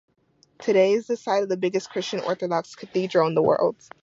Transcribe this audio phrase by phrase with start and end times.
[0.57, 3.75] Today, it is the site of the biggest Christian Orthodox Cathedral in the world.